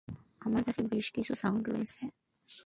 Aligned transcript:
আমার 0.39 0.61
কাছে 0.63 0.81
বেশ 0.83 1.07
কিছু 1.11 1.33
সাউন্ড 1.35 1.63
রয়েছে। 1.69 2.01